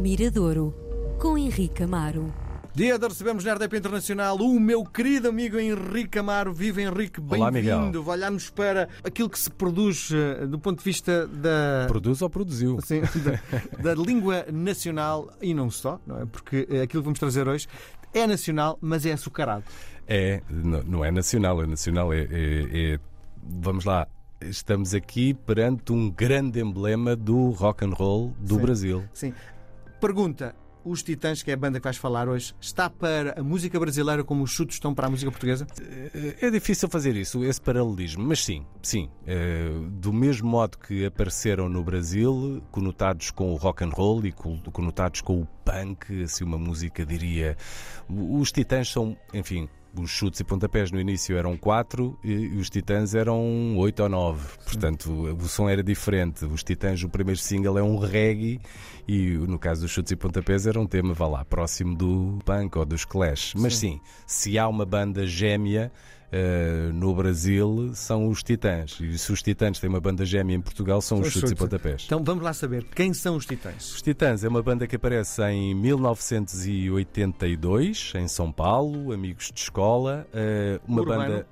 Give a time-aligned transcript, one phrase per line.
[0.00, 0.74] Miradouro,
[1.18, 2.32] com Henrique Amaro.
[2.74, 6.54] Dia de recebemos na RDP Internacional o meu querido amigo Henrique Amaro.
[6.54, 8.08] Viva Henrique, bem-vindo.
[8.08, 12.78] Olharmos para aquilo que se produz eh, do ponto de vista da, Produz ou produziu?
[12.80, 13.02] Sim,
[13.82, 16.24] da, da língua nacional e não só, não é?
[16.24, 17.66] Porque eh, aquilo que vamos trazer hoje
[18.14, 19.64] é nacional, mas é açucarado.
[20.08, 22.98] É, não não é nacional, é nacional, é, é- é-
[23.42, 24.06] Vamos lá,
[24.40, 28.60] estamos aqui perante um grande emblema do rock and roll do Sim.
[28.60, 29.04] Brasil.
[29.12, 29.34] Sim.
[30.00, 30.54] Pergunta:
[30.84, 34.24] os Titãs, que é a banda que vais falar hoje, está para a música brasileira
[34.24, 35.66] como os chutos estão para a música portuguesa?
[36.40, 39.10] É é difícil fazer isso, esse paralelismo, mas sim, sim.
[39.26, 44.32] É, do mesmo modo que apareceram no Brasil, conotados com o rock and roll e
[44.32, 47.56] co- conotados com o punk, assim uma música diria.
[48.08, 53.14] Os Titãs são, enfim, os chutes e pontapés no início eram quatro e os Titãs
[53.14, 54.46] eram oito ou nove.
[54.64, 56.44] Portanto, o som era diferente.
[56.44, 58.60] Os Titãs, o primeiro single é um reggae
[59.08, 62.78] e no caso dos chutes e pontapés era um tema, vá lá, próximo do punk
[62.78, 63.54] ou dos Clash.
[63.56, 65.90] Mas sim, se há uma banda gêmea
[66.32, 68.98] eh, no Brasil, são os Titãs.
[69.00, 71.52] E se os Titãs têm uma banda gêmea em Portugal, são os Os chutes e
[71.56, 71.64] Chutes.
[71.64, 72.02] pontapés.
[72.06, 73.94] Então vamos lá saber quem são os Titãs.
[73.94, 80.26] Os Titãs é uma banda que aparece em 1982 em São Paulo, amigos de escola,
[80.32, 81.22] eh, uma Urbano.
[81.22, 81.46] banda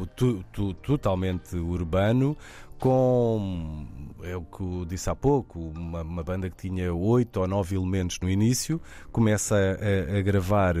[0.00, 2.36] o- tu- tu- totalmente urbano
[2.84, 3.86] com
[4.22, 8.18] é o que disse há pouco, uma, uma banda que tinha oito ou nove elementos
[8.20, 10.80] no início, começa a, a gravar eh,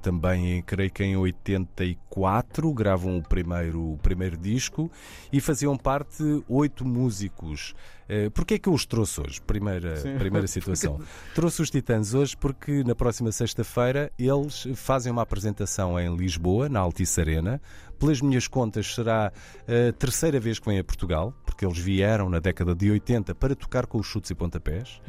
[0.00, 4.90] também, creio que em 84, gravam o primeiro, o primeiro disco
[5.30, 7.74] e faziam parte oito músicos.
[8.08, 9.40] Eh, Porquê é que eu os trouxe hoje?
[9.40, 10.16] Primeira, Sim.
[10.18, 11.00] primeira situação.
[11.34, 16.80] Trouxe os Titãs hoje porque na próxima sexta-feira eles fazem uma apresentação em Lisboa, na
[16.80, 17.60] Altice Arena.
[17.98, 19.32] Pelas minhas contas, será
[19.68, 23.54] a terceira vez que vêm a Portugal, porque eles vieram na década de 80 para
[23.54, 25.00] tocar com os chutes e pontapés.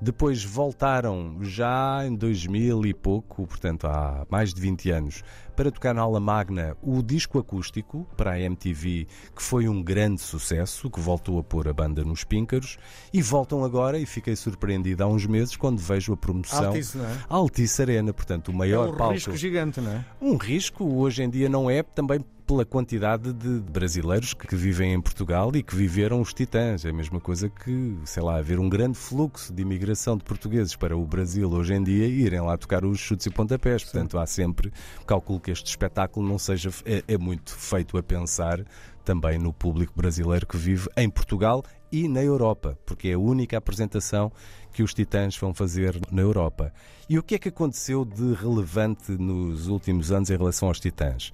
[0.00, 5.22] Depois voltaram já em 2000 e pouco, portanto há mais de 20 anos,
[5.54, 10.20] para tocar na Aula Magna o disco acústico para a MTV, que foi um grande
[10.20, 12.76] sucesso, que voltou a pôr a banda nos píncaros.
[13.12, 16.66] E voltam agora, e fiquei surpreendido há uns meses quando vejo a promoção.
[16.66, 17.18] Altice, não é?
[17.28, 19.14] Altice Arena, portanto, o É maior um palco.
[19.14, 20.04] risco gigante, não é?
[20.20, 25.00] Um risco hoje em dia não é também pela quantidade de brasileiros que vivem em
[25.00, 26.84] Portugal e que viveram os titãs.
[26.84, 30.76] É a mesma coisa que, sei lá, haver um grande fluxo de imigração de portugueses
[30.76, 33.82] para o Brasil hoje em dia e irem lá tocar os chutes e pontapés.
[33.82, 34.72] Portanto, há sempre,
[35.06, 38.64] calculo que este espetáculo não seja, é, é muito feito a pensar
[39.04, 41.62] também no público brasileiro que vive em Portugal
[41.92, 44.32] e na Europa, porque é a única apresentação
[44.72, 46.72] que os Titãs vão fazer na Europa.
[47.08, 51.32] E o que é que aconteceu de relevante nos últimos anos em relação aos Titãs?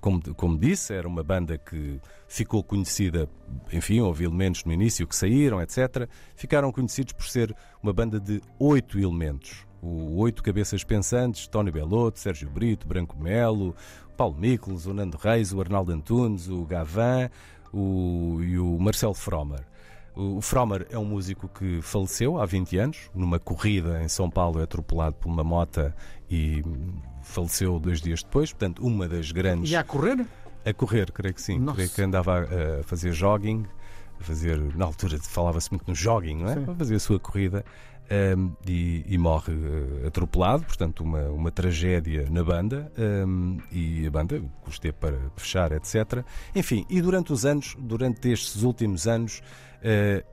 [0.00, 3.28] Como, como disse, era uma banda que ficou conhecida,
[3.72, 6.08] enfim, houve elementos no início que saíram, etc.
[6.34, 9.66] Ficaram conhecidos por ser uma banda de oito elementos.
[9.82, 13.74] O oito cabeças pensantes, Tony Bellotto, Sérgio Brito, Branco Melo,
[14.16, 17.30] Paulo Miklos, o Nando Reis, o Arnaldo Antunes, o Gavan
[17.72, 19.64] o, e o Marcelo Fromer.
[20.14, 24.60] O Fromer é um músico que faleceu há 20 anos, numa corrida em São Paulo,
[24.60, 25.94] é atropelado por uma mota
[26.28, 26.62] e
[27.30, 28.52] faleceu dois dias depois.
[28.52, 29.70] Portanto, uma das grandes.
[29.70, 30.26] E a correr?
[30.64, 31.58] A correr, creio que sim.
[31.58, 31.76] Nossa.
[31.76, 33.64] Creio que andava a, fazer jogging,
[34.20, 34.58] a fazer.
[34.76, 36.54] Na altura falava-se muito no jogging, não é?
[36.54, 36.64] Sim.
[36.70, 37.64] A fazer a sua corrida.
[38.36, 42.92] um, e, e morre uh, atropelado, portanto, uma, uma tragédia na banda.
[42.98, 46.24] um, e a banda custei para fechar, etc.
[46.54, 49.40] Enfim, e durante os anos, durante estes últimos anos,
[49.78, 50.24] uh,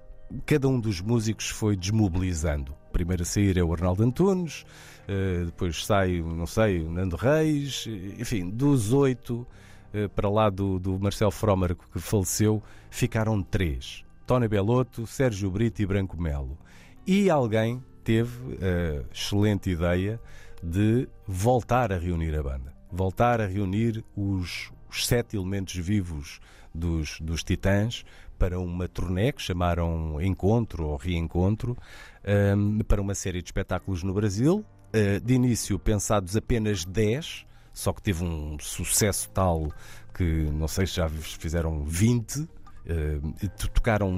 [0.46, 2.74] cada um dos músicos foi desmobilizando.
[2.97, 4.66] Primeiro a sair é o Arnaldo Antunes,
[5.08, 7.88] uh, depois sai, não sei, o Nando Reis,
[8.18, 9.46] enfim, dos oito
[9.94, 12.59] eh, para lá do, do Marcelo Fromer que faleceu,
[12.90, 16.57] ficaram três: Tony Bellotto, Sérgio Brito e Branco Melo.
[17.06, 20.19] E alguém teve a excelente ideia
[20.63, 26.40] de voltar a reunir a banda, voltar a reunir os, os sete elementos vivos
[26.74, 28.03] dos, dos Titãs
[28.38, 31.75] para uma turnê que chamaram Encontro ou Reencontro,
[32.24, 34.63] ehm, para uma série de espetáculos no Brasil.
[34.94, 39.72] Eh, de início pensados apenas 10, só que teve um sucesso tal
[40.13, 42.48] que não sei se já fizeram 20.
[42.88, 44.10] Eh, to- tocaram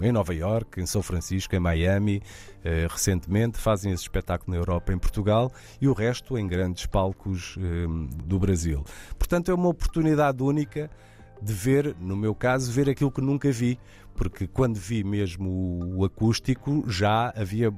[0.00, 2.22] em Nova York, em São Francisco, em Miami,
[2.64, 7.56] eh, recentemente, fazem esse espetáculo na Europa, em Portugal e o resto em grandes palcos
[7.58, 7.86] eh,
[8.24, 8.84] do Brasil.
[9.18, 10.90] Portanto, é uma oportunidade única
[11.42, 13.78] de ver, no meu caso, ver aquilo que nunca vi,
[14.16, 17.72] porque quando vi mesmo o acústico já havia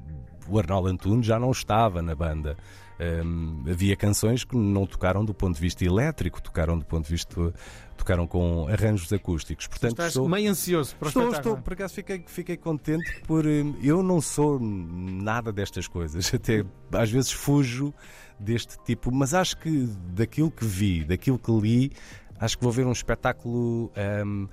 [0.49, 2.57] o Arnaldo Antunes já não estava na banda.
[2.99, 7.13] Um, havia canções que não tocaram do ponto de vista elétrico, tocaram do ponto de
[7.13, 7.53] vista
[7.97, 9.67] tocaram com arranjos acústicos.
[9.67, 13.75] Portanto, Estás estou, meio ansioso para estou, estou, por acaso fiquei, fiquei contente por hum,
[13.83, 17.93] eu não sou nada destas coisas, até às vezes fujo
[18.39, 21.93] deste tipo, mas acho que daquilo que vi, daquilo que li,
[22.39, 23.91] acho que vou ver um espetáculo.
[24.25, 24.49] hum,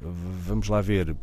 [0.00, 1.16] vamos lá ver.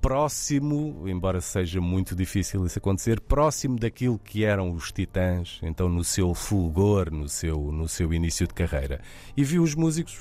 [0.00, 6.02] Próximo, embora seja muito difícil isso acontecer, próximo daquilo que eram os Titãs, então no
[6.02, 9.02] seu fulgor, no seu, no seu início de carreira.
[9.36, 10.18] E vi os músicos,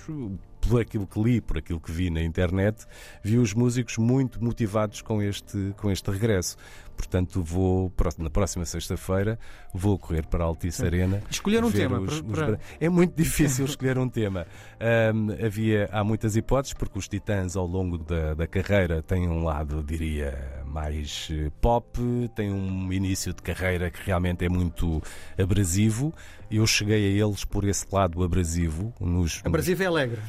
[0.61, 2.85] por aquilo que li, por aquilo que vi na internet,
[3.23, 6.57] vi os músicos muito motivados com este, com este regresso.
[6.97, 9.39] Portanto, vou na próxima sexta-feira
[9.73, 11.23] vou correr para a Altice Arena.
[11.29, 11.97] Escolher um tema.
[12.01, 14.45] os- para- os- É muito difícil escolher um tema.
[14.81, 19.45] Ahm, havia, há muitas hipóteses, porque os Titãs, ao longo da, da carreira, têm um
[19.45, 21.97] lado, diria, mais eh, pop,
[22.35, 25.01] têm um início de carreira que realmente é muito
[25.41, 26.13] abrasivo.
[26.51, 28.93] Eu cheguei a eles por esse lado abrasivo.
[28.99, 30.19] Nos, A Brasil é alegre.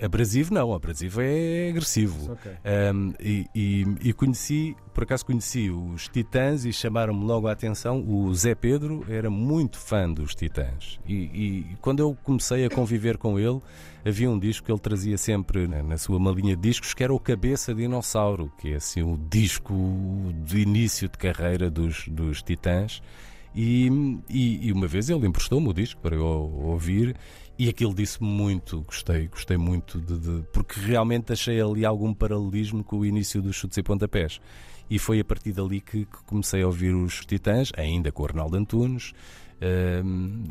[0.00, 2.32] Abrasivo não, abrasivo é agressivo.
[2.32, 2.52] Ok.
[2.94, 8.00] Um, e, e- e conheci, por acaso conheci os Titãs e chamaram-me logo a atenção.
[8.06, 11.00] O Zé Pedro era muito fã dos Titãs.
[11.06, 13.60] E, e quando eu comecei a conviver com ele,
[14.06, 17.12] havia um disco que ele trazia sempre na, na sua malinha de discos, que era
[17.12, 19.74] o Cabeça Dinossauro, que é assim o disco
[20.44, 23.02] de início de carreira dos, dos Titãs.
[23.54, 23.90] E,
[24.28, 27.16] e- e uma vez ele emprestou-me o disco para eu ouvir
[27.58, 32.84] e aquilo disse-me muito, gostei, gostei muito de, de- porque realmente achei ali algum paralelismo
[32.84, 34.40] com o início dos chutes e pontapés.
[34.88, 38.26] E foi a partir dali que, que comecei a ouvir os Titãs, ainda com o
[38.26, 39.12] Arnaldo Antunes,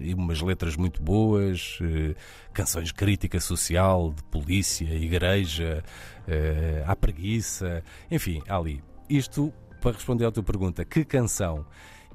[0.01, 2.13] e umas letras muito boas, eh,
[2.53, 5.83] canções de crítica social, de polícia, igreja,
[6.27, 8.83] eh, à preguiça, enfim, ali.
[9.09, 11.65] Isto para responder à tua pergunta, que canção?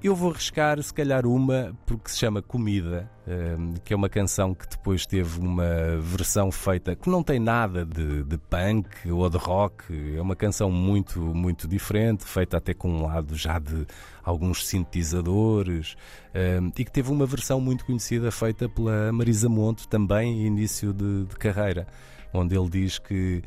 [0.03, 4.53] Eu vou arriscar, se calhar, uma porque se chama Comida, hum, que é uma canção
[4.53, 9.37] que depois teve uma versão feita que não tem nada de, de punk ou de
[9.37, 9.85] rock.
[10.17, 13.87] É uma canção muito, muito diferente, feita até com um lado já de
[14.25, 15.95] alguns sintetizadores
[16.35, 21.27] hum, e que teve uma versão muito conhecida feita pela Marisa Monte, também início de,
[21.27, 21.87] de carreira,
[22.33, 23.43] onde ele diz que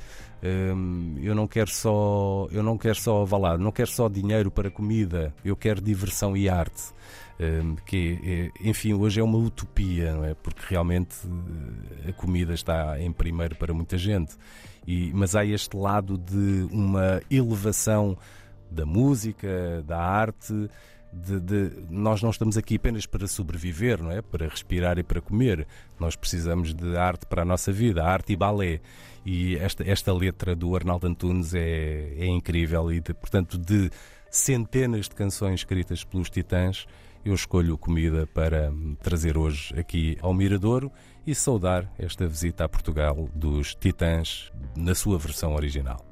[0.46, 4.70] Hum, eu não quero só eu não quero só avalado, não quero só dinheiro para
[4.70, 6.94] comida, eu quero diversão e arte.
[7.40, 10.34] Hum, que é- enfim, hoje é uma utopia, não é?
[10.36, 11.16] Porque realmente
[12.06, 14.36] eh, a comida está em primeiro para muita gente.
[14.88, 18.16] E, mas há este lado de uma elevação
[18.70, 20.70] da música, da arte,
[21.16, 24.22] de, de- nós não estamos aqui apenas para sobreviver, não é?
[24.22, 25.66] Para respirar e para comer.
[26.00, 28.82] Nós precisamos de arte para a nossa vida, arte e balé.
[29.26, 33.90] E esta, esta letra do Arnaldo Antunes é, é incrível e, de- portanto, de
[34.30, 36.86] centenas de canções escritas pelos Titãs,
[37.24, 38.72] eu escolho comida para
[39.02, 40.92] trazer hoje aqui ao Miradouro
[41.26, 46.06] e saudar esta visita a Portugal dos Titãs na sua versão original.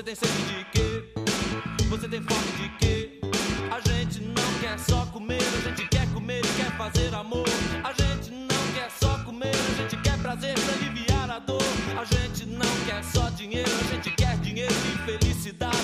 [0.00, 1.04] Você tem sede de quê?
[1.90, 3.20] Você tem fome de quê?
[3.70, 7.46] A gente não quer só comer, a gente quer comer e quer fazer amor.
[7.84, 11.62] A gente não quer só comer, a gente quer prazer pra aliviar a dor.
[12.00, 15.79] A gente não quer só dinheiro, a gente quer dinheiro e felicidade.